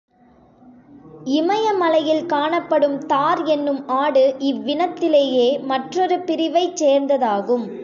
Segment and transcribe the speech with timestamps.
[1.31, 7.65] இமயமலையில் காணப்படும் தார் என்னும் ஆடு இவ்வினத்திலேயே மற்றொரு பிரிவைச் சேர்ந்ததாகும்.